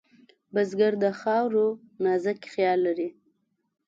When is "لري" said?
2.87-3.09